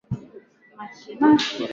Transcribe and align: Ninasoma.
Ninasoma. 0.77 1.67